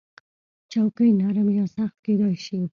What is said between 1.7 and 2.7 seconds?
سخت کېدای شي.